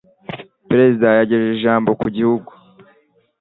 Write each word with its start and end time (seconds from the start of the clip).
Perezida 0.69 1.07
yagejeje 1.19 1.53
ijambo 1.57 1.89
ku 2.01 2.07
gihugu. 2.15 2.51